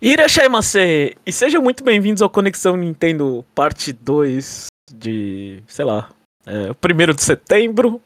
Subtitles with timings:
[0.00, 1.16] Irashaimase!
[1.24, 6.10] E sejam muito bem-vindos ao Conexão Nintendo Parte 2 de, sei lá,
[6.44, 8.02] é, 1 de setembro.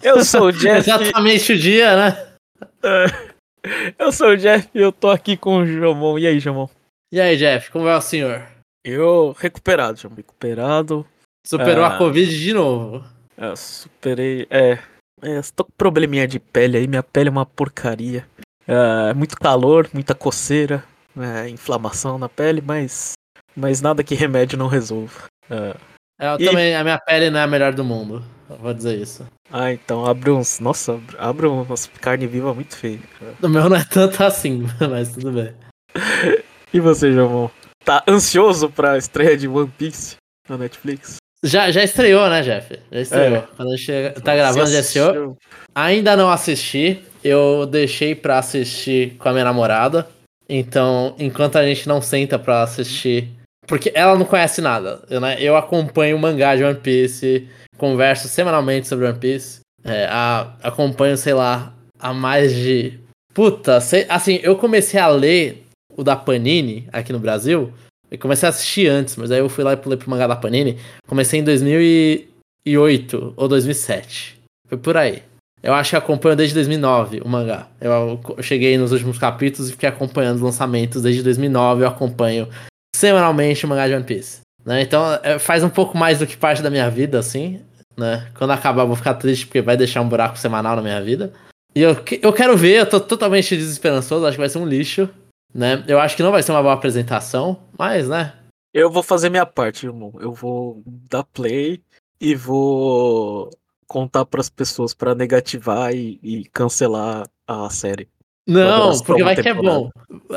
[0.00, 0.78] Eu sou o Jeff.
[0.78, 2.34] Exatamente o dia, né?
[2.82, 6.18] É, eu sou o Jeff e eu tô aqui com o Jomon.
[6.20, 6.68] E aí, Jomon?
[7.12, 8.46] E aí, Jeff, como é o senhor?
[8.84, 10.14] Eu recuperado, Jomon.
[10.14, 11.04] Recuperado.
[11.44, 11.94] Superou Ah.
[11.94, 13.04] a Covid de novo.
[13.36, 14.46] É, superei.
[14.50, 14.78] É.
[15.22, 18.24] é tô com probleminha de pele aí, minha pele é uma porcaria.
[18.68, 20.84] É, muito calor, muita coceira,
[21.22, 23.12] é, inflamação na pele, mas.
[23.56, 25.24] Mas nada que remédio não resolva.
[25.50, 25.74] É,
[26.20, 28.24] Eu E- também, a minha pele não é a melhor do mundo.
[28.60, 29.26] Vou dizer isso.
[29.52, 30.58] Ah, então abre uns.
[30.58, 33.00] Nossa, abre- umas carne viva muito feio.
[33.18, 33.34] cara.
[33.42, 35.54] O meu não é tanto assim, mas tudo bem.
[36.72, 37.48] E você, Jomon?
[37.82, 41.16] Tá ansioso pra estreia de One Piece na Netflix?
[41.42, 42.78] Já, já estreou, né, Jeff?
[42.92, 43.36] Já estreou.
[43.36, 43.48] É.
[43.56, 45.36] Quando a gente tá gravando, já estreou.
[45.74, 47.02] Ainda não assisti.
[47.24, 50.06] Eu deixei pra assistir com a minha namorada.
[50.48, 53.28] Então, enquanto a gente não senta pra assistir.
[53.66, 55.02] Porque ela não conhece nada.
[55.10, 57.46] Eu, né, eu acompanho o mangá de One Piece.
[57.76, 59.60] Converso semanalmente sobre One Piece.
[59.84, 62.98] É, a- acompanho, sei lá, há mais de.
[63.34, 65.64] Puta, sei- assim, eu comecei a ler
[65.96, 67.72] o da Panini aqui no Brasil.
[68.10, 70.34] Eu comecei a assistir antes, mas aí eu fui lá e pulei pro mangá da
[70.34, 70.78] Panini.
[71.06, 74.40] Comecei em 2008 ou 2007.
[74.66, 75.22] Foi por aí.
[75.62, 77.66] Eu acho que acompanho desde 2009 o mangá.
[77.80, 81.82] Eu, cheguei nos últimos capítulos e fiquei acompanhando os lançamentos desde 2009.
[81.82, 82.48] Eu acompanho
[82.94, 84.40] semanalmente o mangá de One Piece.
[84.64, 84.82] Né?
[84.82, 87.60] Então é, faz um pouco mais do que parte da minha vida, assim.
[87.96, 88.28] Né?
[88.36, 91.32] Quando acabar, eu vou ficar triste porque vai deixar um buraco semanal na minha vida.
[91.74, 94.24] E eu, eu quero ver, eu tô totalmente desesperançoso.
[94.24, 95.08] Acho que vai ser um lixo.
[95.52, 95.82] Né?
[95.88, 98.34] Eu acho que não vai ser uma boa apresentação, mas, né?
[98.72, 100.12] Eu vou fazer minha parte, irmão.
[100.20, 101.80] Eu vou dar play
[102.20, 103.50] e vou
[103.88, 108.08] contar pras pessoas pra negativar e, e cancelar a série.
[108.46, 109.78] Não, porque vai que é temporada.
[109.80, 109.90] bom.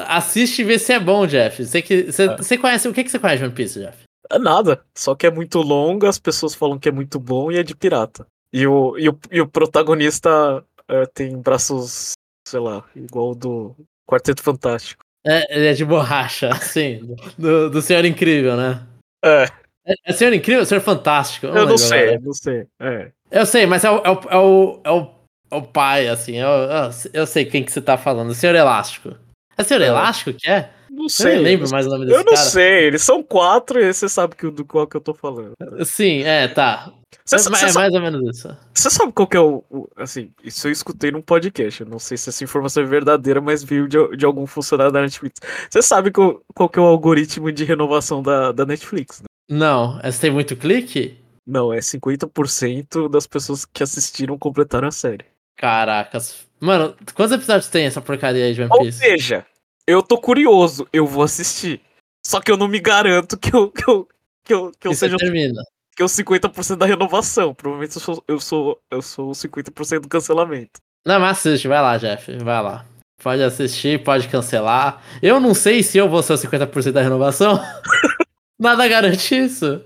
[0.07, 1.63] Assiste e vê se é bom, Jeff.
[1.65, 2.37] Você, que, você, É.
[2.37, 2.87] você conhece.
[2.87, 3.97] O que, que você conhece de One Piece, Jeff?
[4.29, 7.57] É nada, só que é muito longa, as pessoas falam que é muito bom e
[7.57, 8.25] é de pirata.
[8.53, 12.13] E o, e o, e o protagonista é, tem braços,
[12.47, 13.75] sei lá, igual o do
[14.09, 15.03] Quarteto Fantástico.
[15.25, 18.85] É, ele é de borracha, assim, do, do Senhor Incrível, né?
[19.23, 19.45] É,
[19.85, 21.47] É, é Senhor Incrível ou Senhor Fantástico?
[21.47, 22.19] eu não lembro sei, agora.
[22.21, 22.67] não sei.
[22.79, 23.11] É.
[23.31, 25.07] Eu sei, mas é o, é o, é o, é o,
[25.51, 26.35] é o pai, assim.
[26.37, 28.29] Eu, eu, eu sei quem que você tá falando.
[28.29, 29.15] O Senhor Elástico.
[29.57, 29.87] É Senhor É.
[29.87, 30.69] Elástico que é?
[30.89, 31.35] Não Eu sei.
[31.35, 32.45] nem lembro eu mais o nome desse eu não cara.
[32.49, 35.53] sei, eles são quatro e você sabe que, o- do qual que eu tô falando.
[35.85, 36.91] Sim, é, tá.
[37.23, 38.57] Você, é, sa- ma- você é mais ou menos isso.
[38.73, 41.81] você sabe qual que é o, o- Assim, isso eu escutei num podcast.
[41.81, 45.01] Eu não sei se essa informação é verdadeira, mas veio de, de algum funcionário da
[45.01, 45.39] Netflix.
[45.69, 49.27] Você sabe qual, qual que é o algoritmo de renovação da, da Netflix, né?
[49.49, 51.17] Não, essa tem muito clique?
[51.51, 55.25] Não, é 50% das pessoas que assistiram completaram a série.
[55.57, 56.47] Caracas.
[56.61, 58.99] Mano, quantos episódios tem essa porcaria aí de One Ou Piece?
[58.99, 59.45] seja,
[59.85, 61.81] eu tô curioso, eu vou assistir.
[62.25, 64.07] Só que eu não me garanto que eu, que eu,
[64.45, 65.61] que eu, que eu seja termina.
[65.93, 67.53] que eu 50% da renovação.
[67.53, 70.79] Provavelmente eu sou, eu sou, eu sou 50% do cancelamento.
[71.05, 72.85] Não, mas assiste, vai lá, Jeff, vai lá.
[73.21, 75.03] Pode assistir, pode cancelar.
[75.21, 77.59] Eu não sei se eu vou ser o 50% da renovação.
[78.57, 79.83] Nada garante isso.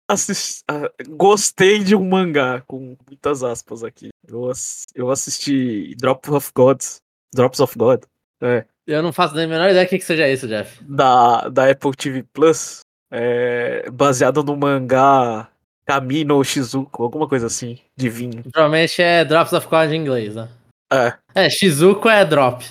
[0.07, 4.09] assisti ah, gostei de um mangá, com muitas aspas aqui.
[4.27, 4.51] Eu,
[4.95, 6.97] eu assisti Drop of Gods.
[7.33, 8.03] Drops of God.
[8.41, 8.65] É.
[8.87, 10.83] Eu não faço nem a menor ideia do que, que seja isso, Jeff.
[10.83, 12.79] Da, da Apple TV Plus.
[13.11, 15.49] É, baseado no mangá
[15.85, 18.43] Kamino Shizuko, alguma coisa assim, de vinho.
[18.51, 20.47] Provavelmente é Drops of God em inglês, né?
[20.91, 22.65] É, É, Shizuko é drop.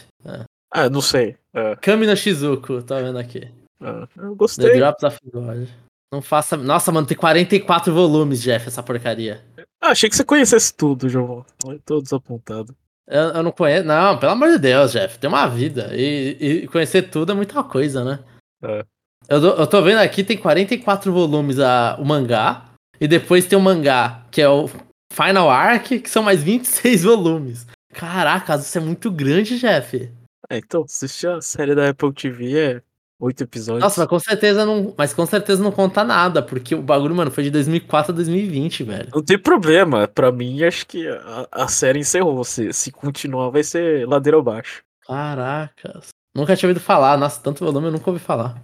[0.73, 1.37] ah, não sei.
[1.59, 3.49] É, Kami no Shizuko, tô vendo aqui.
[3.83, 4.77] é, eu The gostei.
[4.77, 5.69] Drops of God.
[6.13, 6.57] Não faça.
[6.57, 9.43] Nossa, mano, tem 44 volumes, Jeff, essa porcaria.
[9.83, 11.45] Ah, achei que você conhecesse tudo, João.
[11.65, 12.75] Olha, tô desapontado.
[13.07, 13.87] Eu, eu não conheço.
[13.87, 15.19] Não, pelo amor de Deus, Jeff.
[15.19, 15.91] Tem uma vida.
[15.95, 18.19] E, e conhecer tudo é muita coisa, né?
[18.63, 18.85] É.
[19.29, 22.65] Eu, tô- eu tô vendo aqui, tem 44 volumes a, o mangá.
[23.01, 24.69] E depois tem o mangá, que é o
[25.13, 27.67] Final Arc, que são mais 26 volumes.
[27.93, 30.11] Caraca, isso é muito grande, Jeff.
[30.51, 32.83] É, então, assistir a série da Apple TV é
[33.21, 33.83] oito episódios.
[33.83, 34.95] Nossa, mas com certeza não.
[34.97, 38.85] Mas com certeza não conta nada, porque o bagulho, mano, foi de 2004 a 2020,
[38.85, 39.09] velho.
[39.15, 42.43] Não tem problema, pra mim acho que a, a série encerrou.
[42.45, 44.83] Se, se continuar, vai ser ladeira abaixo.
[45.07, 46.09] Caracas.
[46.35, 47.17] Nunca tinha ouvido falar.
[47.19, 48.63] Nossa, tanto volume eu nunca ouvi falar.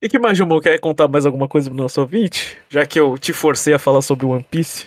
[0.00, 2.58] E que mais, Jumbo, quer contar mais alguma coisa pro nosso ouvinte?
[2.68, 4.86] Já que eu te forcei a falar sobre One Piece.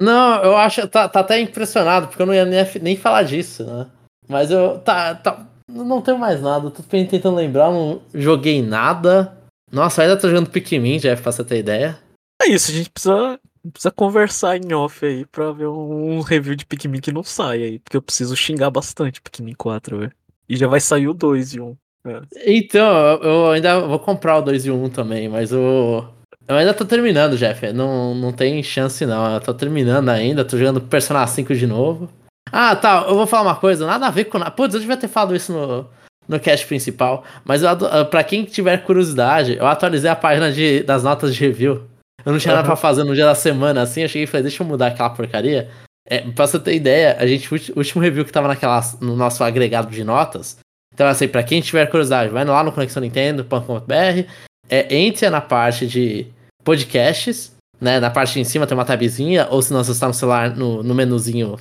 [0.00, 0.86] Não, eu acho.
[0.88, 3.86] Tá, tá até impressionado, porque eu não ia nem, nem falar disso, né?
[4.28, 4.78] Mas eu.
[4.78, 5.14] Tá.
[5.14, 6.70] tá não tenho mais nada.
[6.70, 9.36] Tô tentando lembrar, não joguei nada.
[9.70, 11.98] Nossa, ainda tô jogando Pikmin, Jeff, pra você ter ideia.
[12.40, 13.38] É isso, a gente precisa
[13.72, 17.78] precisa conversar em off aí pra ver um review de Pikmin que não sai aí.
[17.78, 20.12] Porque eu preciso xingar bastante Pikmin 4, velho.
[20.48, 21.76] E já vai sair o 2 e 1.
[22.06, 22.20] É.
[22.46, 26.04] Então, eu ainda vou comprar o 2 e 1 também, mas o.
[26.46, 27.72] Eu ainda tô terminando, Jeff.
[27.72, 29.34] Não, não tem chance, não.
[29.34, 32.08] Eu tô terminando ainda, tô jogando Persona 5 de novo.
[32.52, 33.04] Ah, tá.
[33.08, 34.38] Eu vou falar uma coisa, nada a ver com.
[34.50, 35.88] Putz, eu devia ter falado isso no,
[36.28, 37.24] no cast principal.
[37.44, 37.70] Mas eu,
[38.10, 41.82] pra quem tiver curiosidade, eu atualizei a página de, das notas de review.
[42.24, 42.56] Eu não tinha uhum.
[42.56, 44.02] nada pra fazer no dia da semana, assim.
[44.02, 45.70] Eu cheguei e falei, deixa eu mudar aquela porcaria.
[46.08, 49.42] É, pra você ter ideia, a gente, o último review que tava naquela, no nosso
[49.42, 50.56] agregado de notas.
[50.94, 54.28] Então, assim, pra quem tiver curiosidade, vai lá no Conexão Nintendo.com.br,
[54.68, 56.26] é, entre na parte de
[56.64, 58.00] podcasts, né?
[58.00, 60.82] Na parte de cima tem uma tabzinha, ou se não, você está no celular, no,
[60.82, 61.56] no menuzinho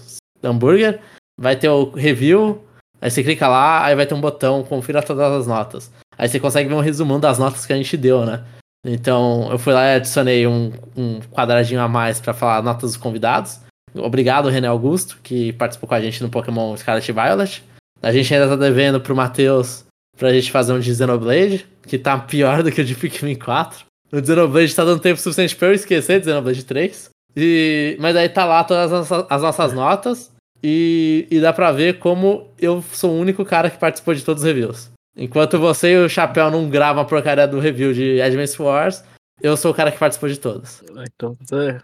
[0.47, 0.99] hambúrguer,
[1.39, 2.63] vai ter o review,
[3.01, 5.91] aí você clica lá, aí vai ter um botão, confira todas as notas.
[6.17, 8.43] Aí você consegue ver um resumão das notas que a gente deu, né?
[8.85, 12.97] Então, eu fui lá e adicionei um, um quadradinho a mais para falar notas dos
[12.97, 13.59] convidados.
[13.95, 17.63] Obrigado, René Augusto, que participou com a gente no Pokémon Scarlet Violet.
[18.01, 19.85] A gente ainda tá devendo pro Matheus
[20.17, 23.85] pra gente fazer um de Xenoblade, que tá pior do que o de Pikmin 4.
[24.11, 27.09] O Xenoblade tá dando tempo suficiente pra eu esquecer de Xenoblade 3.
[27.35, 30.31] E, mas aí tá lá todas as, as nossas notas.
[30.67, 34.41] E, e, dá pra ver como eu sou o único cara que participou de todos
[34.41, 34.89] os reviews.
[35.15, 39.03] Enquanto você e o Chapéu não gravam a porcaria do review de Advance Wars,
[39.39, 40.81] eu sou o cara que participou de todos.
[41.05, 41.79] Então, é,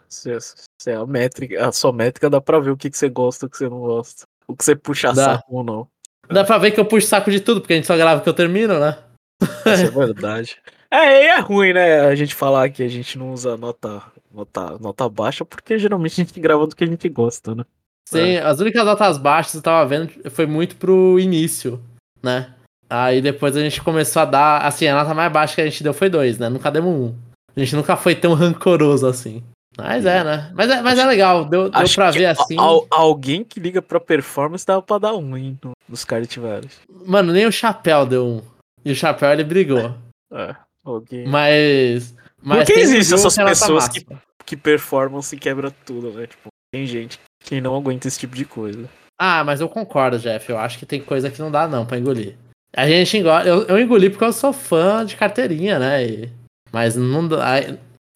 [0.87, 3.47] é a métrica, a sua métrica dá pra ver o que, que você gosta e
[3.47, 4.23] o que você não gosta.
[4.47, 5.35] O que você puxa dá.
[5.35, 5.87] saco ou não.
[6.27, 8.29] Dá pra ver que eu puxo saco de tudo, porque a gente só grava que
[8.29, 8.97] eu termino, né?
[9.43, 10.57] Isso é verdade.
[10.93, 12.01] É, é ruim, né?
[12.01, 16.25] A gente falar que a gente não usa nota, nota, nota baixa, porque geralmente a
[16.25, 17.63] gente grava do que a gente gosta, né?
[18.07, 18.41] Sim, é.
[18.41, 21.81] as únicas notas baixas que eu tava vendo foi muito pro início,
[22.21, 22.53] né?
[22.89, 24.65] Aí depois a gente começou a dar.
[24.65, 26.49] Assim, a nota mais baixa que a gente deu foi dois, né?
[26.49, 27.15] Nunca demos um.
[27.55, 29.41] A gente nunca foi tão rancoroso assim.
[29.77, 30.51] Mas é, né?
[30.53, 32.57] Mas é, mas é legal, deu, deu pra ver assim.
[32.57, 35.57] Al, alguém que liga pra performance dava pra dar um, hein?
[35.87, 36.79] Nos Caritivares.
[37.05, 38.41] Mano, nem o Chapéu deu um.
[38.83, 39.95] E o Chapéu ele brigou.
[40.33, 41.25] É, alguém.
[41.27, 42.13] Mas.
[42.41, 44.05] mas Por que existem essas pessoas que,
[44.45, 46.27] que performance e quebra tudo, né?
[46.27, 47.23] Tipo, tem gente que
[47.61, 48.89] não aguenta esse tipo de coisa.
[49.17, 50.49] Ah, mas eu concordo, Jeff.
[50.49, 52.35] Eu acho que tem coisa que não dá não pra engolir.
[52.75, 53.47] A gente engole.
[53.47, 56.05] Eu, eu engoli porque eu sou fã de carteirinha, né?
[56.05, 56.29] E...
[56.71, 57.55] Mas não dá.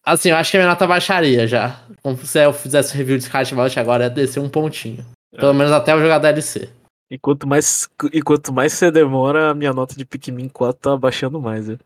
[0.04, 1.80] Assim, eu acho que a minha nota baixaria já.
[2.02, 5.04] Como se eu fizesse review de Vault agora, ia descer um pontinho.
[5.34, 5.38] É.
[5.38, 6.68] Pelo menos até eu jogar DLC.
[7.10, 10.96] E quanto mais, e quanto mais você demora, a minha nota de Pikmin 4 tá
[10.96, 11.78] baixando mais, né?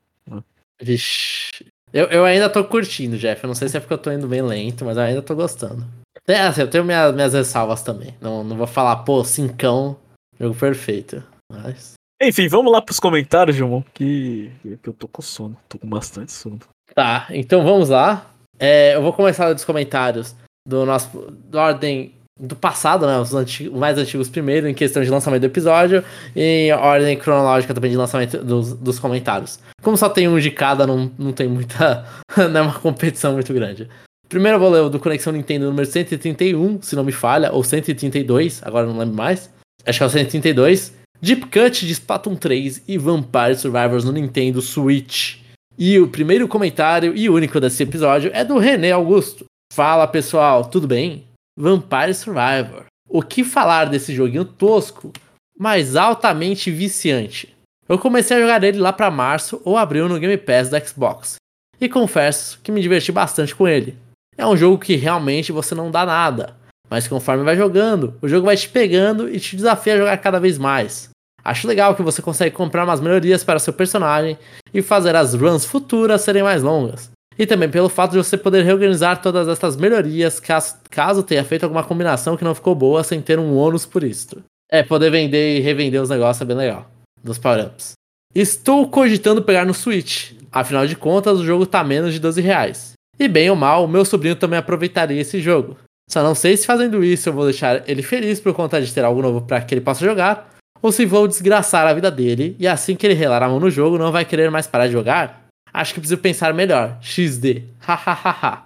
[0.81, 1.51] Vixe.
[1.93, 3.43] Eu, eu ainda tô curtindo, Jeff.
[3.43, 5.35] Eu não sei se é porque eu tô indo bem lento, mas eu ainda tô
[5.35, 5.85] gostando.
[6.31, 8.15] É, assim, eu tenho minhas, minhas ressalvas também.
[8.21, 9.97] Não, não vou falar, pô, cincão,
[10.39, 11.23] jogo perfeito.
[11.51, 11.95] Mas.
[12.23, 15.57] Enfim, vamos lá pros comentários, João, que, que eu tô com sono.
[15.69, 16.61] Tô com bastante sono.
[16.95, 18.27] Tá, então vamos lá.
[18.59, 20.37] É, eu vou começar dos comentários
[20.67, 21.31] do nosso.
[21.31, 23.19] Da ordem do passado, né?
[23.19, 26.03] Os antigos, mais antigos primeiro, em questão de lançamento do episódio,
[26.35, 29.59] e em ordem cronológica também de lançamento dos, dos comentários.
[29.83, 32.07] Como só tem um de cada, não, não tem muita.
[32.37, 33.89] não é uma competição muito grande.
[34.31, 37.65] Primeiro eu vou ler o do Conexão Nintendo número 131, se não me falha, ou
[37.65, 39.51] 132, agora não lembro mais.
[39.85, 40.95] Acho que é o 132.
[41.21, 45.39] Deep Cut de Splatoon 3 e Vampire Survivors no Nintendo Switch.
[45.77, 49.47] E o primeiro comentário e único desse episódio é do René Augusto.
[49.73, 51.25] Fala pessoal, tudo bem?
[51.59, 52.85] Vampire Survivor.
[53.09, 55.13] O que falar desse joguinho tosco,
[55.59, 57.53] mas altamente viciante?
[57.89, 61.35] Eu comecei a jogar ele lá para março ou abril no Game Pass da Xbox.
[61.81, 63.97] E confesso que me diverti bastante com ele.
[64.41, 66.57] É um jogo que realmente você não dá nada,
[66.89, 70.41] mas conforme vai jogando, o jogo vai te pegando e te desafia a jogar cada
[70.41, 71.11] vez mais.
[71.45, 74.39] Acho legal que você consegue comprar umas melhorias para seu personagem
[74.73, 77.11] e fazer as runs futuras serem mais longas.
[77.39, 81.65] E também pelo fato de você poder reorganizar todas essas melhorias caso, caso tenha feito
[81.65, 84.43] alguma combinação que não ficou boa sem ter um ônus por isto.
[84.73, 86.91] É, poder vender e revender os negócios é bem legal.
[87.23, 87.93] Dos power-ups.
[88.35, 90.33] Estou cogitando pegar no Switch.
[90.51, 92.93] Afinal de contas, o jogo tá menos de 12 reais.
[93.21, 95.77] E bem ou mal, meu sobrinho também aproveitaria esse jogo.
[96.11, 99.05] Só não sei se fazendo isso eu vou deixar ele feliz por conta de ter
[99.05, 100.49] algo novo para que ele possa jogar,
[100.81, 103.71] ou se vou desgraçar a vida dele e assim que ele relar a mão no
[103.71, 105.45] jogo não vai querer mais parar de jogar?
[105.71, 106.97] Acho que preciso pensar melhor.
[107.03, 107.65] XD.
[107.79, 108.65] Hahaha.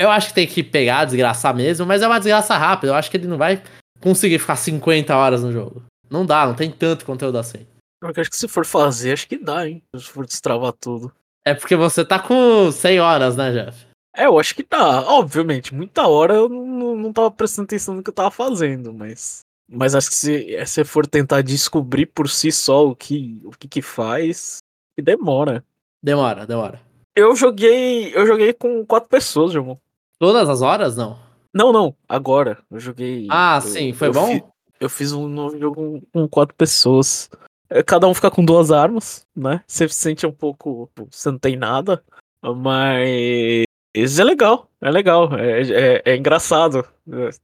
[0.00, 2.92] eu acho que tem que pegar, desgraçar mesmo, mas é uma desgraça rápida.
[2.92, 3.62] Eu acho que ele não vai
[4.00, 5.84] conseguir ficar 50 horas no jogo.
[6.10, 7.64] Não dá, não tem tanto conteúdo assim.
[8.02, 9.80] Eu acho que se for fazer, acho que dá, hein?
[9.96, 11.12] Se for destravar tudo.
[11.44, 13.91] É porque você tá com 100 horas, né, Jeff?
[14.14, 15.02] É, eu acho que dá.
[15.10, 19.42] Obviamente, muita hora eu não, não tava prestando atenção no que eu tava fazendo, mas
[19.74, 23.66] mas acho que se você for tentar descobrir por si só o que, o que,
[23.66, 24.58] que faz,
[25.00, 25.64] demora.
[26.02, 26.80] Demora, demora.
[27.16, 28.14] Eu joguei.
[28.14, 29.80] Eu joguei com quatro pessoas, João.
[30.18, 31.18] Todas as horas, não?
[31.54, 32.58] Não, não, agora.
[32.70, 33.26] Eu joguei.
[33.30, 34.26] Ah, eu, sim, foi eu bom?
[34.26, 34.44] Fi,
[34.78, 37.30] eu fiz um novo jogo com quatro pessoas.
[37.70, 39.62] É, cada um fica com duas armas, né?
[39.66, 40.90] Você se sente um pouco.
[41.10, 42.02] Você não tem nada.
[42.42, 43.64] Mas.
[43.94, 46.86] Isso é legal, é legal, é, é, é engraçado.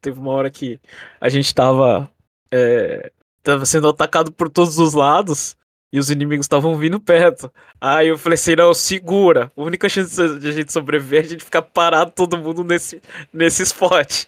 [0.01, 0.81] Teve uma hora que
[1.21, 2.11] a gente tava.
[2.51, 3.13] É,
[3.43, 5.57] tava sendo atacado por todos os lados
[5.93, 7.53] e os inimigos estavam vindo perto.
[7.81, 9.53] Aí eu falei assim: não, segura.
[9.57, 13.03] A única chance de a gente sobreviver é a gente ficar parado todo mundo nesse,
[13.33, 14.25] nesse spot.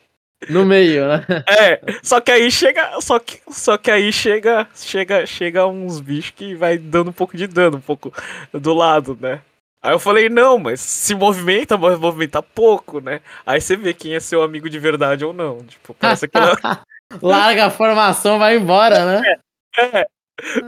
[0.49, 1.27] No meio, né?
[1.47, 3.01] É, só que aí chega.
[3.01, 4.67] Só que, só que aí chega.
[4.75, 8.13] Chega, chega uns bichos que vai dando um pouco de dano, um pouco
[8.53, 9.41] do lado, né?
[9.83, 13.21] Aí eu falei, não, mas se movimenta, mas movimenta pouco, né?
[13.47, 15.65] Aí você vê quem é seu amigo de verdade ou não.
[15.65, 16.55] Tipo, parece que ela...
[17.23, 19.37] Larga a formação, vai embora, né?
[19.77, 20.07] É, é.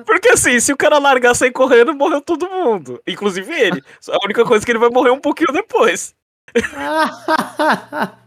[0.05, 3.01] Porque assim, se o cara largar sair correndo, morreu todo mundo.
[3.07, 3.83] Inclusive ele.
[4.09, 6.15] A única coisa é que ele vai morrer um pouquinho depois.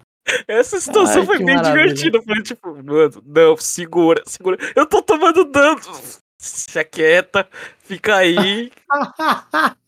[0.47, 1.83] Essa situação Ai, foi bem maravilha.
[1.83, 2.17] divertida.
[2.17, 4.57] Eu falei, tipo, mano, não, segura, segura.
[4.75, 5.79] Eu tô tomando dano.
[6.37, 7.47] Se aquieta,
[7.83, 8.71] fica aí.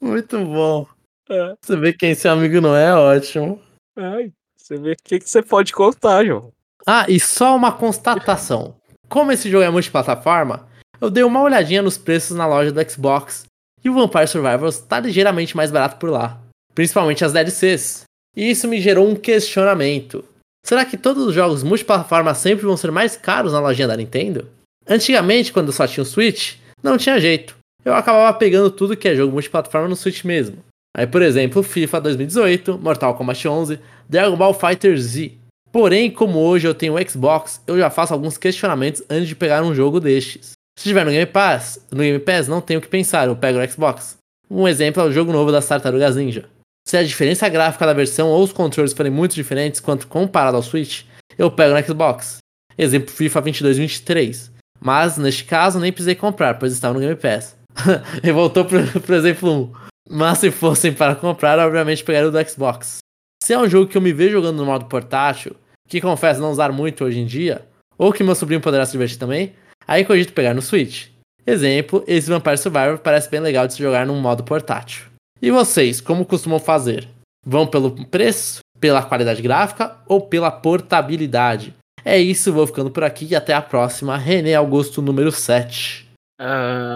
[0.00, 0.86] Muito bom.
[1.28, 1.54] É.
[1.60, 3.60] Você vê quem seu amigo não é, ótimo.
[3.96, 6.52] Ai, você vê o que, que você pode contar, João.
[6.86, 8.74] Ah, e só uma constatação.
[9.08, 10.68] Como esse jogo é multiplataforma,
[11.00, 13.44] eu dei uma olhadinha nos preços na loja do Xbox
[13.82, 16.40] e o Vampire Survivors tá ligeiramente mais barato por lá,
[16.74, 18.04] principalmente as DLCs.
[18.36, 20.24] E isso me gerou um questionamento.
[20.64, 24.48] Será que todos os jogos multiplataforma sempre vão ser mais caros na lojinha da Nintendo?
[24.86, 27.56] Antigamente, quando só tinha o Switch, não tinha jeito.
[27.84, 30.58] Eu acabava pegando tudo que é jogo multiplataforma no Switch mesmo.
[30.96, 35.32] Aí, por exemplo, FIFA 2018, Mortal Kombat 11, Dragon Ball Fighter Z.
[35.72, 39.74] Porém, como hoje eu tenho Xbox, eu já faço alguns questionamentos antes de pegar um
[39.74, 40.52] jogo destes.
[40.76, 43.58] Se tiver no Game Pass, no Game Pass não tenho o que pensar, eu pego
[43.58, 44.16] o Xbox.
[44.50, 46.48] Um exemplo é o jogo novo das Tartarugas Ninja.
[46.88, 50.62] Se a diferença gráfica da versão ou os controles forem muito diferentes quanto comparado ao
[50.62, 51.04] Switch,
[51.38, 52.38] eu pego no Xbox.
[52.76, 54.50] Exemplo FIFA 22 23.
[54.80, 57.59] Mas, neste caso, nem precisei comprar, pois estava no Game Pass.
[58.22, 59.72] e voltou pro, pro exemplo 1.
[60.10, 62.98] Mas se fossem para comprar, obviamente pegaria o do Xbox.
[63.42, 65.56] Se é um jogo que eu me vejo jogando no modo portátil,
[65.88, 69.18] que confesso não usar muito hoje em dia, ou que meu sobrinho poderá se divertir
[69.18, 69.54] também,
[69.86, 71.08] aí cogito pegar no Switch.
[71.46, 75.06] Exemplo, esse Vampire Survivor parece bem legal de se jogar num modo portátil.
[75.40, 77.08] E vocês, como costumam fazer?
[77.44, 81.74] Vão pelo preço, pela qualidade gráfica ou pela portabilidade?
[82.04, 84.16] É isso, vou ficando por aqui e até a próxima.
[84.16, 86.08] René Augusto número 7.
[86.40, 86.89] Uh, eu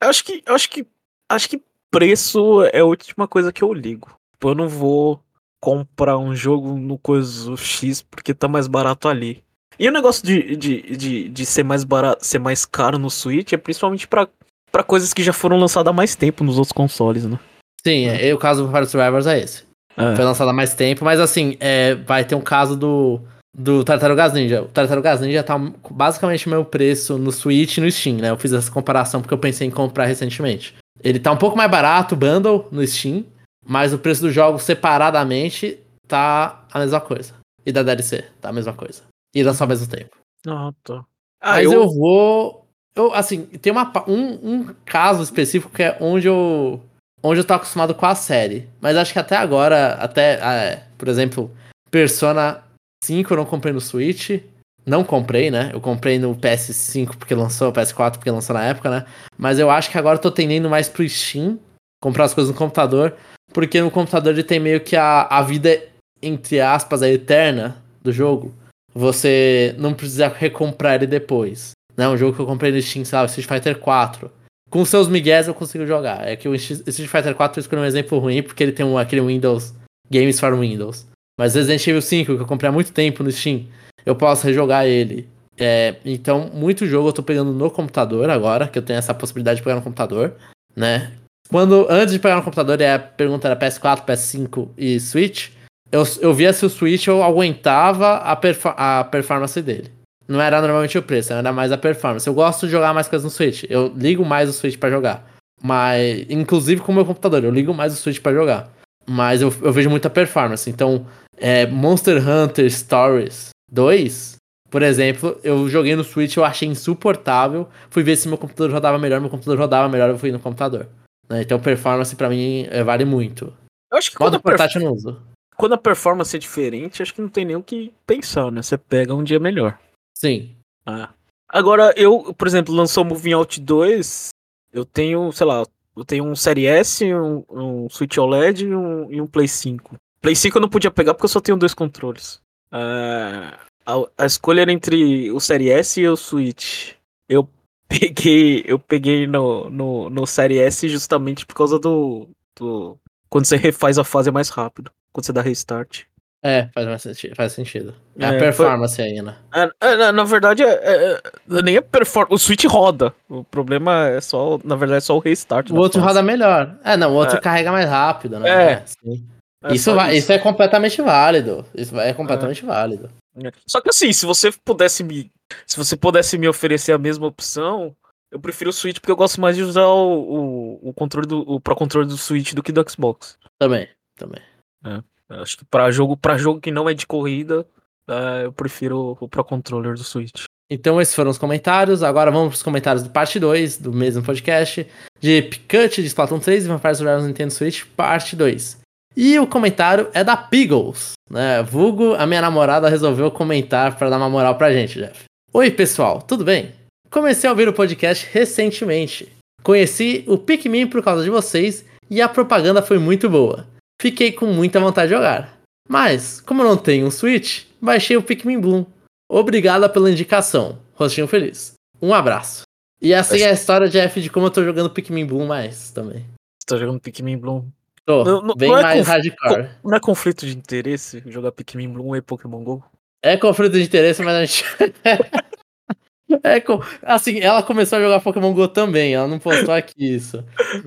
[0.00, 0.86] acho que acho que
[1.28, 4.08] acho que preço é a última coisa que eu ligo.
[4.32, 5.20] Tipo, eu não vou
[5.60, 9.42] comprar um jogo no coisa X porque tá mais barato ali.
[9.78, 13.52] E o negócio de, de, de, de ser mais barato, ser mais caro no Switch
[13.52, 14.28] é principalmente para
[14.70, 17.38] para coisas que já foram lançadas há mais tempo nos outros consoles, né?
[17.82, 18.34] Sim, é.
[18.34, 19.64] o caso do Fire Survivors é esse.
[19.96, 20.14] É.
[20.14, 23.22] Foi lançado há mais tempo, mas assim, é, vai ter um caso do,
[23.58, 24.62] do Tartarugas Ninja.
[24.62, 25.56] O Tartarugas Ninja tá
[25.90, 28.28] basicamente o meu preço no Switch e no Steam, né?
[28.28, 30.74] Eu fiz essa comparação porque eu pensei em comprar recentemente.
[31.02, 33.24] Ele tá um pouco mais barato, o bundle, no Steam,
[33.66, 37.32] mas o preço do jogo separadamente tá a mesma coisa.
[37.64, 39.02] E da DLC, tá a mesma coisa.
[39.34, 40.16] E lançou ao mesmo tempo.
[40.46, 41.04] Ah, tá.
[41.40, 41.72] Ah, mas eu...
[41.72, 42.66] eu vou.
[42.94, 46.80] Eu, assim, tem uma, um, um caso específico que é onde eu.
[47.22, 48.68] Onde eu tô acostumado com a série.
[48.80, 50.34] Mas acho que até agora, até.
[50.34, 51.50] É, por exemplo,
[51.90, 52.62] Persona
[53.06, 54.40] 5 eu não comprei no Switch.
[54.84, 55.70] Não comprei, né?
[55.72, 59.04] Eu comprei no PS5 porque lançou, PS4 porque lançou na época, né?
[59.36, 61.58] Mas eu acho que agora eu tô tendendo mais pro Steam,
[62.00, 63.16] comprar as coisas no computador,
[63.52, 65.82] porque no computador ele tem meio que a, a vida,
[66.22, 68.54] entre aspas, a eterna do jogo.
[68.94, 71.72] Você não precisa recomprar ele depois.
[71.96, 72.08] Né?
[72.08, 73.28] Um jogo que eu comprei no Steam, sabe?
[73.28, 74.30] Street Fighter 4.
[74.70, 76.26] Com seus migués eu consigo jogar.
[76.26, 78.96] É que o Street Fighter 4 eu escolhi um exemplo ruim porque ele tem um,
[78.96, 79.74] aquele Windows
[80.10, 81.06] Games for Windows.
[81.38, 83.66] Mas Resident Evil 5, que eu comprei há muito tempo no Steam,
[84.04, 85.28] eu posso rejogar ele.
[85.58, 89.58] É, então, muito jogo eu tô pegando no computador agora, que eu tenho essa possibilidade
[89.58, 90.34] de pegar no computador,
[90.74, 91.12] né?
[91.50, 95.50] Quando, antes de pegar no computador, a pergunta era PS4, PS5 e Switch,
[95.90, 99.90] eu, eu via se o Switch eu aguentava a, perfa a performance dele.
[100.28, 102.26] Não era normalmente o preço, era mais a performance.
[102.26, 103.64] Eu gosto de jogar mais coisas no Switch.
[103.70, 105.24] Eu ligo mais o Switch para jogar.
[105.62, 108.68] Mas, inclusive com o meu computador, eu ligo mais o Switch para jogar.
[109.08, 110.68] Mas eu, eu vejo muita performance.
[110.68, 114.36] Então, é, Monster Hunter Stories 2,
[114.70, 117.68] por exemplo, eu joguei no Switch, eu achei insuportável.
[117.88, 120.88] Fui ver se meu computador rodava melhor, meu computador rodava melhor, eu fui no computador.
[121.28, 121.42] Né?
[121.42, 123.52] Então, performance para mim é, vale muito.
[123.90, 125.22] Eu acho que Modo portátil eu não uso.
[125.56, 128.60] Quando a performance é diferente, acho que não tem nem o que pensar, né?
[128.60, 129.78] Você pega um dia melhor.
[130.14, 130.54] Sim.
[130.84, 131.10] Ah.
[131.48, 134.28] Agora, eu, por exemplo, lançou o Moving Out 2,
[134.72, 135.64] eu tenho, sei lá,
[135.96, 139.96] eu tenho um Série S, um, um Switch OLED e um, e um Play 5.
[140.26, 142.40] Play 5 eu não podia pegar porque eu só tenho dois controles.
[142.72, 146.94] Ah, a, a escolha era entre o Série S e o Switch.
[147.28, 147.48] Eu
[147.88, 152.28] peguei, eu peguei no, no, no Série S justamente por causa do,
[152.58, 152.98] do.
[153.30, 154.90] Quando você refaz a fase é mais rápido.
[155.12, 156.02] Quando você dá restart.
[156.42, 157.94] É, faz, mais sentido, faz sentido.
[158.18, 159.36] É, a É, performance aí, né?
[159.54, 162.34] É, é, na, verdade, é, é- é- nem é performance.
[162.34, 163.14] O Switch roda.
[163.28, 165.70] O problema é só, na verdade, é só o restart.
[165.70, 166.14] O outro fase.
[166.14, 166.76] roda melhor.
[166.82, 168.72] É, não, o outro carrega mais rápido, né?
[168.72, 168.82] É.
[168.84, 169.24] sim.
[169.70, 171.64] É isso, só va- isso é completamente válido.
[171.74, 173.10] Isso é completamente válido.
[173.44, 173.50] É.
[173.66, 175.30] Só que assim, se você pudesse me.
[175.66, 177.94] Se você pudesse me oferecer a mesma opção,
[178.32, 181.40] eu prefiro o Switch porque eu gosto mais de usar o, o, o controle do.
[181.40, 183.36] o Pro controle do Switch do que do Xbox.
[183.58, 184.42] Também, também.
[184.84, 187.66] Eu Acho que pra jogo, pra jogo que não é de corrida,
[188.08, 190.44] é, eu prefiro o Pro Controller do Switch.
[190.70, 192.02] Então esses foram os comentários.
[192.02, 194.86] Agora vamos para os comentários do parte 2 do mesmo podcast.
[195.20, 198.78] De Picante de Splatoon 3 e Vampire Survivors Nintendo Switch, parte 2.
[199.16, 201.62] E o comentário é da Piggles, né?
[201.62, 205.24] Vulgo, a minha namorada resolveu comentar para dar uma moral pra gente, Jeff.
[205.54, 206.74] Oi, pessoal, tudo bem?
[207.10, 209.32] Comecei a ouvir o podcast recentemente.
[209.62, 213.66] Conheci o Pikmin por causa de vocês e a propaganda foi muito boa.
[213.98, 215.58] Fiquei com muita vontade de jogar.
[215.88, 218.84] Mas, como eu não tenho um Switch, baixei o Pikmin Bloom.
[219.30, 220.78] Obrigada pela indicação.
[220.94, 221.72] Rostinho feliz.
[222.02, 222.64] Um abraço.
[223.00, 226.26] E assim é a história, Jeff, de como eu tô jogando Pikmin Bloom mais também.
[226.66, 227.64] Tá jogando Pikmin Bloom.
[228.06, 229.68] Tô, Não- não- bem não é mais hardcore.
[229.84, 232.84] Não é conflito de interesse jogar Pikmin Bloom e Pokémon GO?
[233.22, 234.64] É conflito de interesse, mas a gente.
[236.44, 236.62] é.
[237.02, 240.44] Assim, ela começou a jogar Pokémon GO também, ela não postou aqui isso.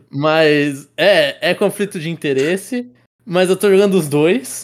[0.09, 2.89] Mas é, é conflito de interesse,
[3.25, 4.63] mas eu tô jogando os dois.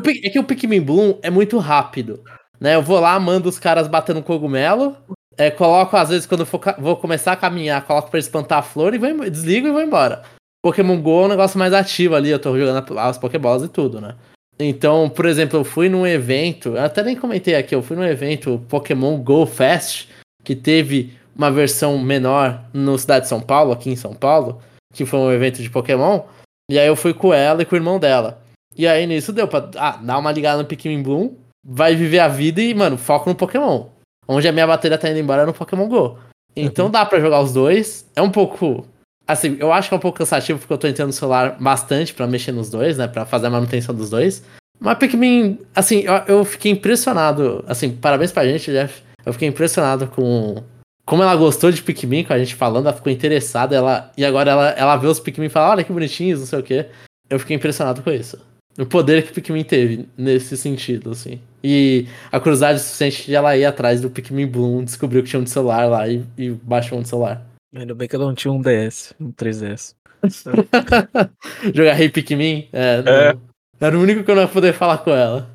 [0.00, 2.22] Pi- é que o Pikmin Bloom é muito rápido.
[2.60, 2.74] Né?
[2.76, 4.96] Eu vou lá, mando os caras batendo cogumelo.
[5.36, 8.62] é, coloco, às vezes, quando eu for vou começar a caminhar, coloco pra espantar a
[8.62, 10.22] flor e vou, desligo e vou embora.
[10.66, 14.00] Pokémon GO é um negócio mais ativo ali, eu tô jogando as Pokéballs e tudo,
[14.00, 14.16] né?
[14.58, 18.02] Então, por exemplo, eu fui num evento, eu até nem comentei aqui, eu fui num
[18.02, 20.08] evento Pokémon Go Fest,
[20.42, 24.60] que teve uma versão menor no Cidade de São Paulo, aqui em São Paulo,
[24.92, 26.22] que foi um evento de Pokémon.
[26.68, 28.42] E aí eu fui com ela e com o irmão dela.
[28.76, 32.26] E aí nisso deu pra ah, dar uma ligada no Pikmin Bloom, vai viver a
[32.26, 33.86] vida e, mano, foco no Pokémon.
[34.26, 36.18] Onde a minha bateria tá indo embora é no Pokémon Go.
[36.56, 38.10] Então dá pra jogar os dois.
[38.16, 38.84] É um pouco.
[39.26, 42.14] Assim, eu acho que é um pouco cansativo porque eu tô entrando no celular bastante
[42.14, 43.08] pra mexer nos dois, né?
[43.08, 44.42] Pra fazer a manutenção dos dois.
[44.78, 47.64] Mas Pikmin, assim, eu, eu fiquei impressionado.
[47.66, 49.02] Assim, parabéns pra gente, Jeff.
[49.24, 50.62] Eu fiquei impressionado com
[51.06, 54.50] como ela gostou de Pikmin, com a gente falando, ela ficou interessada, ela, e agora
[54.50, 56.86] ela, ela vê os Pikmin e fala, olha que bonitinhos, não sei o quê.
[57.30, 58.38] Eu fiquei impressionado com isso.
[58.76, 61.40] O poder que o Pikmin teve nesse sentido, assim.
[61.62, 65.44] E a curiosidade suficiente de ela ir atrás do Pikmin Bloom, descobriu que tinha um
[65.44, 67.40] de celular lá e, e baixou um de celular.
[67.80, 69.94] Ainda bem que eu não tinha um DS, um 3DS.
[71.74, 73.36] Jogar Rei Pikmin, é, não- É.
[73.80, 75.48] era o único que eu não ia poder falar com ela.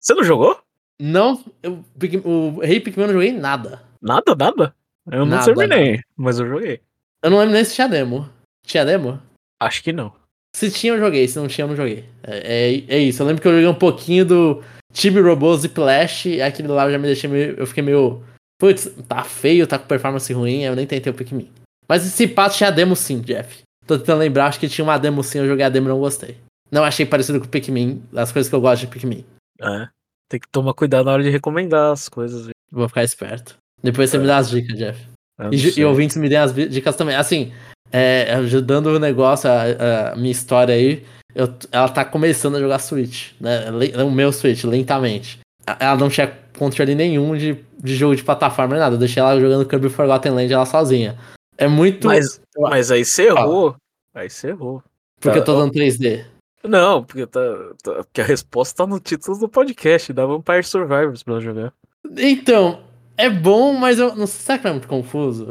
[0.00, 0.58] Você não jogou?
[1.00, 3.82] Não, eu, Pikmin- o Rei Pikmin eu não joguei nada.
[4.00, 4.74] Nada, nada.
[5.10, 6.80] Eu não Nada, terminei, mas eu joguei.
[7.24, 8.28] Eu não lembro nem se tinha demo.
[8.64, 9.20] Tinha demo?
[9.60, 10.12] Acho que não.
[10.54, 11.26] Se tinha, eu joguei.
[11.26, 12.04] Se não tinha, eu não joguei.
[12.22, 13.22] É, é, é isso.
[13.22, 16.26] Eu lembro que eu joguei um pouquinho do Chibi Robô Ziplash.
[16.26, 17.54] E aquele lá eu já me deixei meio.
[17.58, 18.22] Eu fiquei meio.
[18.62, 20.62] Putz, tá feio, tá com performance ruim.
[20.62, 21.50] Eu nem tentei o Pikmin.
[21.88, 23.62] Mas esse pato tinha demo sim, Jeff.
[23.88, 25.38] Tô tentando lembrar, acho que tinha uma demo sim.
[25.38, 26.36] Eu joguei a demo e não gostei.
[26.70, 28.00] Não achei parecido com o Pikmin.
[28.14, 29.24] As coisas que eu gosto de Pikmin.
[29.60, 29.88] É.
[30.30, 32.50] Tem que tomar cuidado na hora de recomendar as coisas.
[32.70, 33.56] Vou ficar esperto.
[33.82, 35.04] Depois você me dá as dicas, Jeff.
[35.50, 37.16] E, e ouvintes me deem as dicas também.
[37.16, 37.52] Assim,
[37.90, 42.78] é, ajudando o negócio, a, a minha história aí, eu- ela tá começando a jogar
[42.78, 43.64] Switch, né?
[44.04, 45.40] O meu Switch, lentamente.
[45.78, 48.94] Ela não tinha controle nenhum de, de jogo de plataforma nem nada.
[48.96, 51.18] Eu deixei ela jogando Kirby Forgotten Land ela sozinha.
[51.56, 52.08] É muito.
[52.08, 53.76] Mas, mas aí você errou.
[54.14, 54.82] Aí você errou.
[55.20, 56.24] porque eu tô tá, dando 3D.
[56.64, 57.40] Não, porque, tá,
[57.82, 61.72] tá- porque a resposta tá no título do podcast, da Vampire Survivors pra jogar.
[62.16, 62.82] Então,
[63.16, 65.48] é bom, mas eu não sei será que é muito confuso.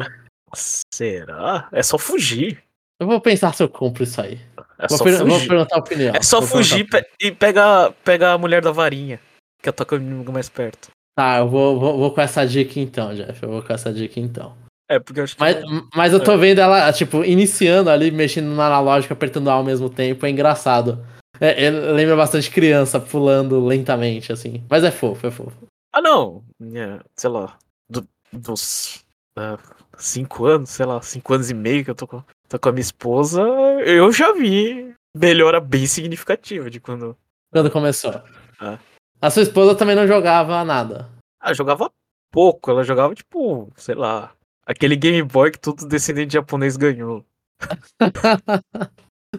[0.94, 1.68] Será?
[1.72, 2.62] É só fugir.
[3.00, 4.40] Eu vou pensar se eu compro isso aí.
[4.78, 6.14] É Vou, só per- vou perguntar a opinião.
[6.16, 9.20] É só Vou fugir pe- e pegar, pegar a mulher da varinha.
[9.62, 10.90] Que ataca o inimigo mais perto.
[11.16, 13.42] Tá, eu vou, vou, vou com essa dica então, Jeff.
[13.44, 14.56] Eu vou com essa dica então.
[14.90, 15.42] É, porque eu acho que.
[15.42, 15.58] Mas,
[15.96, 19.90] mas eu tô vendo ela, tipo, iniciando ali, mexendo no analógico, apertando A ao mesmo
[19.90, 21.06] tempo, é engraçado.
[21.40, 24.64] É, ele lembra bastante criança pulando lentamente, assim.
[24.70, 25.58] Mas é fofo, é fofo.
[25.94, 26.44] Ah, não.
[26.60, 27.58] Minha, sei lá.
[27.90, 29.04] do- dos.
[29.38, 29.58] ah,
[29.98, 32.72] cinco anos, sei lá, cinco anos e meio que eu tô com, tô com a
[32.72, 33.42] minha esposa,
[33.86, 37.16] eu já vi melhora bem significativa de quando.
[37.52, 38.22] Quando começou.
[38.60, 38.78] Ah.
[39.22, 41.08] A sua esposa também não jogava nada.
[41.40, 41.92] Ah, jogava
[42.32, 44.32] pouco, ela jogava tipo, sei lá,
[44.66, 47.24] aquele Game Boy que todo descendente japonês ganhou.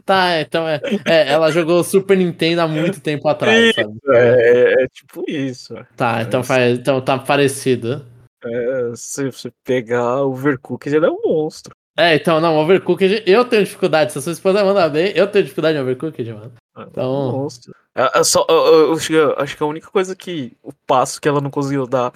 [0.07, 3.93] Tá, então é, é, Ela jogou Super Nintendo há muito tempo atrás, sabe?
[4.09, 5.75] É, é tipo isso.
[5.95, 8.03] Tá, então, faz, então tá parecido.
[8.43, 11.75] É, se você pegar o Overcooked, ele é um monstro.
[11.97, 14.13] É, então, não, Overcooked, eu tenho dificuldade.
[14.13, 16.53] Se a sua esposa mandar bem, eu tenho dificuldade em Overcooked, mano.
[16.77, 17.03] Então...
[17.03, 17.75] É um monstro.
[17.95, 20.57] É, é só, eu, eu, acho que a única coisa que.
[20.63, 22.13] O passo que ela não conseguiu dar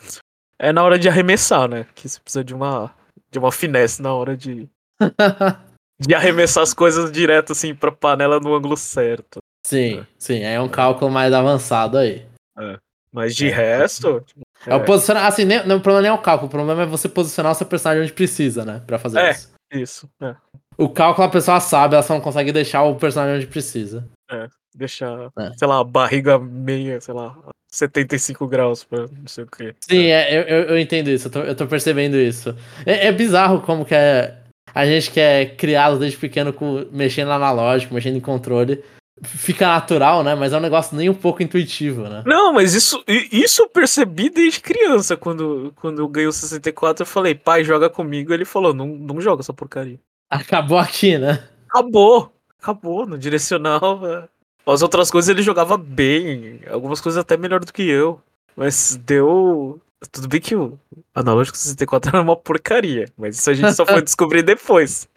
[0.58, 1.86] é na hora de arremessar, né?
[1.94, 2.90] Que você precisa de uma,
[3.30, 4.68] de uma finesse na hora de.
[6.00, 9.38] de arremessar as coisas direto assim pra panela no ângulo certo.
[9.66, 10.06] Sim, é.
[10.18, 12.24] sim, é um cálculo mais avançado aí.
[12.58, 12.78] É.
[13.12, 14.24] Mas de é, resto.
[14.66, 15.26] É, o posicionar.
[15.26, 17.54] Assim, nem, não, o problema nem é o cálculo, o problema é você posicionar o
[17.54, 18.82] seu personagem onde precisa, né?
[18.86, 19.50] Pra fazer é, isso.
[19.72, 20.10] Isso.
[20.22, 20.34] É.
[20.78, 24.06] O cálculo a pessoa sabe, ela só não consegue deixar o personagem onde precisa.
[24.30, 25.52] É, deixar, é.
[25.56, 27.36] sei lá, a barriga meia, sei lá,
[27.68, 29.74] 75 graus pra não sei o que.
[29.80, 32.54] Sim, é, eu, eu, eu, entendo isso, eu tô, eu tô percebendo isso.
[32.84, 34.42] É, é, bizarro como que é.
[34.74, 38.84] A gente que é criado desde pequeno com, mexendo analógico, mexendo em controle,
[39.22, 40.34] fica natural, né?
[40.34, 42.22] Mas é um negócio nem um pouco intuitivo, né?
[42.26, 45.16] Não, mas isso, isso eu percebi desde criança.
[45.16, 48.34] Quando, quando eu ganhei o 64, eu falei, pai, joga comigo.
[48.34, 49.98] Ele falou, não, não joga essa porcaria.
[50.30, 51.48] Acabou aqui, né?
[51.68, 52.35] Acabou.
[52.66, 54.28] Acabou, no direcional.
[54.66, 56.60] As outras coisas ele jogava bem.
[56.68, 58.20] Algumas coisas até melhor do que eu.
[58.56, 59.80] Mas deu.
[60.10, 60.76] Tudo bem que o
[61.14, 65.08] analógico 64 era uma porcaria, mas isso a gente só foi descobrir depois.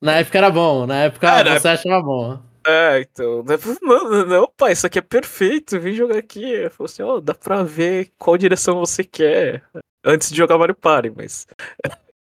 [0.00, 2.38] Na época era bom, na época é, você achava bom.
[2.64, 3.44] É, então.
[3.82, 5.80] Não, não, pai, isso aqui é perfeito.
[5.80, 6.44] Vem jogar aqui.
[6.44, 9.64] Eu falei assim, ó, oh, dá pra ver qual direção você quer.
[10.04, 11.48] Antes de jogar Mario Party, mas.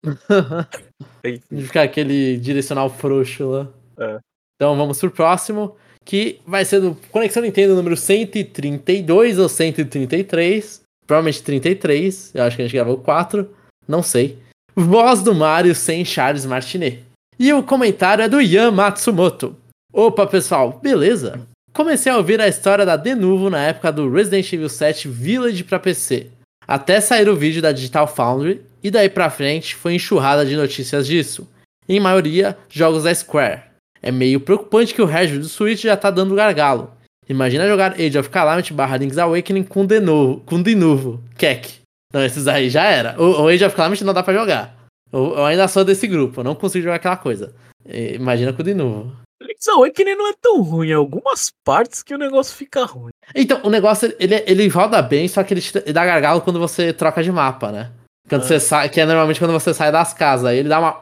[1.51, 3.67] de ficar aquele direcional frouxo lá.
[3.99, 4.19] É.
[4.55, 10.81] Então vamos pro próximo, que vai ser do Conexão Nintendo número 132 ou 133.
[11.05, 12.31] Provavelmente 33.
[12.33, 13.49] Eu acho que a gente gravou 4.
[13.87, 14.39] Não sei.
[14.75, 17.03] Voz do Mario sem Charles Martinet.
[17.37, 19.55] E o comentário é do Yan Matsumoto.
[19.91, 21.41] Opa, pessoal, beleza?
[21.73, 25.79] Comecei a ouvir a história da Denuvo na época do Resident Evil 7 Village para
[25.79, 26.27] PC.
[26.67, 31.07] Até sair o vídeo da Digital Foundry, e daí pra frente foi enxurrada de notícias
[31.07, 31.49] disso.
[31.89, 33.63] Em maioria, jogos da Square.
[33.99, 36.91] É meio preocupante que o Regis do Switch já tá dando gargalo.
[37.27, 41.79] Imagina jogar Age of Calamity barra Link's Awakening com de novo, com de novo, Keck.
[42.13, 43.19] Não, esses aí já era.
[43.19, 44.77] O, o Age of Calamity não dá pra jogar.
[45.11, 47.55] Eu, eu, ainda sou desse grupo, eu não consigo jogar aquela coisa.
[47.87, 49.11] Imagina com de novo.
[49.41, 53.09] Link's Awakening não é tão ruim, algumas partes que o negócio fica ruim.
[53.33, 56.59] Então, o negócio, ele, ele roda bem, só que ele, te, ele dá gargalo quando
[56.59, 57.91] você troca de mapa, né?
[58.27, 58.45] Quando ah.
[58.45, 60.99] você sai, que é normalmente quando você sai das casas, aí ele dá uma...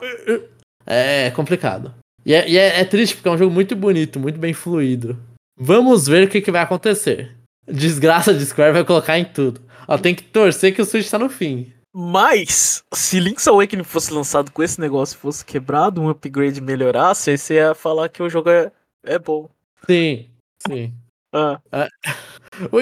[0.86, 1.94] É complicado.
[2.26, 5.18] E, é, e é, é, triste porque é um jogo muito bonito, muito bem fluido.
[5.58, 7.36] Vamos ver o que, que vai acontecer.
[7.68, 9.62] Desgraça de Square vai colocar em tudo.
[9.88, 11.72] Ó, tem que torcer que o Switch tá no fim.
[11.96, 17.38] Mas, se Link's Awakening fosse lançado com esse negócio fosse quebrado, um upgrade melhorasse, aí
[17.38, 18.72] você ia falar que o jogo é,
[19.06, 19.48] é bom.
[19.86, 20.28] Sim,
[20.68, 20.94] sim.
[21.32, 21.60] Ah.
[21.72, 21.88] ah.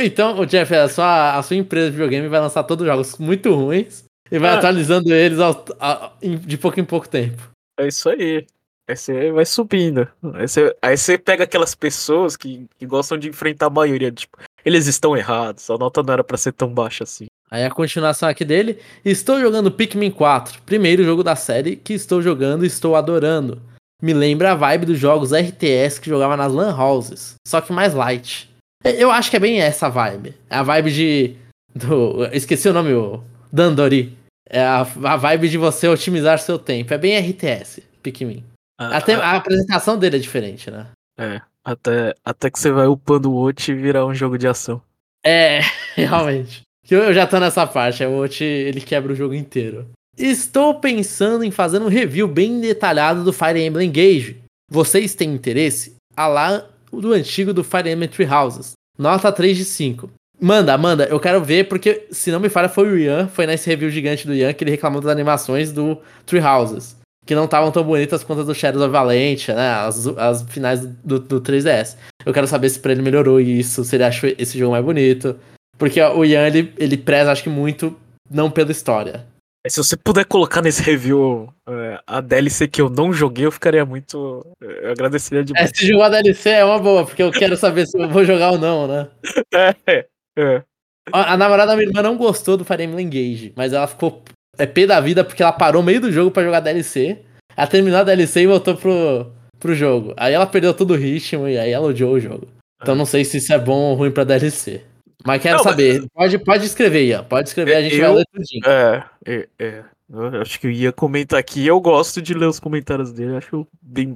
[0.01, 3.17] Então, o Jeff, a sua, a sua empresa de videogame vai lançar todos os jogos
[3.17, 4.58] muito ruins e vai ah.
[4.58, 7.52] atualizando eles ao, ao, de pouco em pouco tempo.
[7.78, 8.46] É isso aí.
[8.88, 10.08] Aí você vai subindo.
[10.34, 14.12] Aí você, aí você pega aquelas pessoas que, que gostam de enfrentar a maioria.
[14.12, 17.28] Tipo, eles estão errados, a nota não era para ser tão baixa assim.
[17.50, 18.80] Aí a continuação aqui dele.
[19.04, 23.62] Estou jogando Pikmin 4, primeiro jogo da série que estou jogando e estou adorando.
[24.02, 27.94] Me lembra a vibe dos jogos RTS que jogava nas Lan Houses, só que mais
[27.94, 28.50] light.
[28.84, 30.34] Eu acho que é bem essa vibe.
[30.50, 31.36] É a vibe de.
[31.74, 34.17] Do, esqueci o nome, o Dandori.
[34.52, 36.94] É a, a vibe de você otimizar seu tempo.
[36.94, 38.44] É bem RTS, Pikmin.
[38.78, 40.88] Ah, até ah, a apresentação dele é diferente, né?
[41.18, 44.82] É, até, até que você vai upando o Watch e virar um jogo de ação.
[45.24, 45.62] É,
[45.96, 46.64] realmente.
[46.90, 49.88] Eu já tô nessa parte, o Ot ele quebra o jogo inteiro.
[50.18, 54.42] Estou pensando em fazer um review bem detalhado do Fire Emblem Engage.
[54.70, 55.96] Vocês têm interesse?
[56.18, 58.74] A lá do antigo do Fire Emblem Three Houses.
[58.98, 60.12] Nota 3 de 5.
[60.43, 63.69] Manda, manda, eu quero ver, porque se não me falha foi o Ian, foi nesse
[63.69, 66.97] review gigante do Ian que ele reclamou das animações do Three Houses.
[67.27, 69.69] Que não estavam tão bonitas quanto as do Shadows of Valentia, né?
[69.69, 71.95] As, as finais do, do 3DS.
[72.25, 75.39] Eu quero saber se pra ele melhorou isso, se ele achou esse jogo mais bonito.
[75.77, 77.95] Porque o Ian, ele, ele preza, acho que muito,
[78.27, 79.27] não pela história.
[79.67, 83.86] Se você puder colocar nesse review é, a DLC que eu não joguei, eu ficaria
[83.86, 84.43] muito.
[84.60, 85.69] Eu agradeceria demais.
[85.69, 88.25] É, se jogar a DLC é uma boa, porque eu quero saber se eu vou
[88.25, 89.08] jogar ou não, né?
[89.88, 90.63] É, é.
[91.12, 94.24] A, a namorada da minha irmã não gostou do Fire Emblem Engage, mas ela ficou
[94.58, 97.20] é pé da vida porque ela parou no meio do jogo para jogar DLC.
[97.56, 100.13] Ela terminou a DLC e voltou pro, pro jogo.
[100.17, 102.48] Aí ela perdeu todo o ritmo e aí ela odiou o jogo.
[102.82, 104.82] Então não sei se isso é bom ou ruim pra DLC.
[105.26, 106.00] Mas quero não, saber.
[106.00, 106.10] Mas...
[106.13, 107.24] Pode, pode escrever, Ian.
[107.24, 108.63] Pode escrever, a gente eu, vai ler tudinho.
[108.65, 109.84] É, é, é.
[110.13, 111.65] Eu acho que eu ia comentar aqui.
[111.65, 113.38] Eu gosto de ler os comentários dele.
[113.38, 114.12] Acho bem.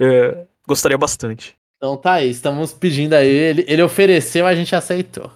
[0.00, 1.54] É, gostaria bastante.
[1.76, 3.64] Então tá aí, estamos pedindo a ele.
[3.68, 5.30] Ele ofereceu, a gente aceitou.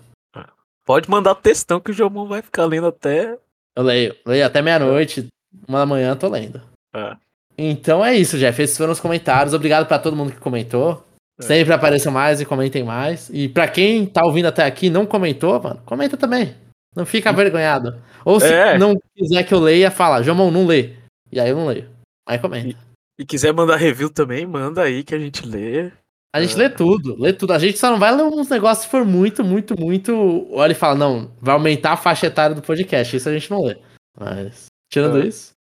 [0.88, 3.37] Pode mandar textão que o Jomon vai ficar lendo até.
[3.77, 5.27] Eu leio, leio até meia-noite,
[5.68, 6.62] uma da manhã, tô lendo.
[6.96, 7.14] É.
[7.59, 8.62] Então é isso, Jeff.
[8.62, 9.53] Esses foram os comentários.
[9.53, 11.05] Obrigado pra todo mundo que comentou.
[11.38, 11.42] É.
[11.42, 13.29] Sempre apareçam mais e comentem mais.
[13.31, 16.55] E pra quem tá ouvindo até aqui e não comentou, mano, comenta também.
[16.96, 18.01] Não fica avergonhado.
[18.24, 18.79] Ou se É.
[18.79, 20.94] não quiser que eu leia, fala, Jomon, não lê.
[21.31, 21.87] E aí eu não leio.
[22.27, 22.79] Aí comenta.
[23.18, 25.92] E quiser mandar review também, manda aí que a gente lê.
[26.35, 27.53] A gente lê tudo, lê tudo.
[27.53, 30.47] A gente só não vai ler uns negócios se for muito, muito, muito.
[30.53, 33.17] Olha e fala, não, vai aumentar a faixa etária do podcast.
[33.17, 33.79] Isso a gente não lê.
[34.19, 35.27] Mas, tirando É.
[35.27, 35.53] isso.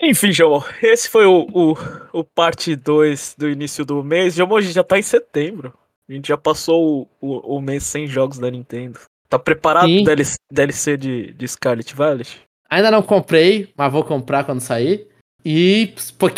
[0.00, 1.74] Enfim, Jomon, esse foi o, o,
[2.12, 4.38] o parte 2 do início do mês.
[4.38, 5.72] A gente já tá em setembro.
[6.08, 9.00] A gente já passou o, o, o mês sem jogos da Nintendo.
[9.28, 10.04] Tá preparado Sim.
[10.04, 10.14] pro
[10.52, 12.40] DLC, de, de Scarlet Violet?
[12.68, 15.08] Ainda não comprei, mas vou comprar quando sair.
[15.44, 15.94] E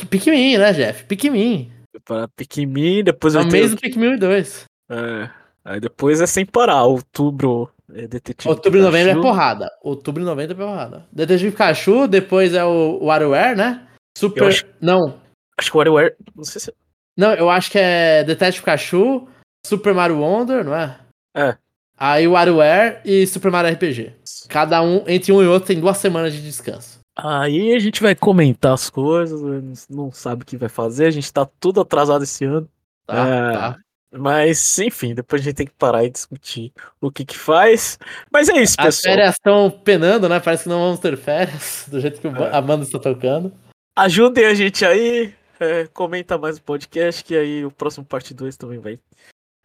[0.08, 1.04] Pikmin, né, Jeff?
[1.04, 1.73] Pikmin.
[2.04, 4.64] Para Pikmin, depois É vai o ter do Pikmin 2.
[4.90, 5.30] É,
[5.64, 6.82] aí depois é sem parar.
[6.84, 9.70] Outubro é Detetive Outubro e novembro é porrada.
[9.82, 11.06] Outubro e novembro é porrada.
[11.12, 13.86] Detetive Pikachu, depois é o WarioWare, né?
[14.16, 14.44] Super.
[14.48, 15.18] Acho- Não,
[15.58, 16.16] Acho que o WarioWare.
[16.34, 16.74] Não sei se.
[17.16, 19.28] não, eu acho que é Detetive Pikachu,
[19.64, 20.98] Super Mario Wonder, não é?
[21.36, 21.56] É.
[21.96, 24.12] Aí o WarioWare e Super Mario RPG.
[24.48, 26.93] Cada um, entre um e outro, tem duas semanas de descanso.
[27.16, 31.32] Aí a gente vai comentar as coisas, não sabe o que vai fazer, a gente
[31.32, 32.68] tá tudo atrasado esse ano.
[33.06, 33.28] Tá?
[33.28, 33.52] É.
[33.52, 33.78] tá.
[34.16, 37.98] Mas, enfim, depois a gente tem que parar e discutir o que que faz.
[38.32, 39.14] Mas é isso, As pessoal.
[39.14, 40.38] férias estão penando, né?
[40.38, 42.54] Parece que não vamos ter férias, do jeito que É.
[42.56, 43.52] a banda está tocando.
[43.96, 45.34] Ajudem a gente aí.
[45.60, 48.98] é, comenta mais o podcast, que aí o próximo parte 2 também vai,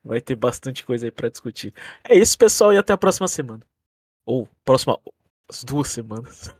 [0.04, 1.74] vai ter bastante coisa aí pra discutir.
[2.04, 3.62] É isso, pessoal, e até a próxima semana.
[4.26, 5.00] Ou próxima.
[5.50, 6.54] As duas semanas.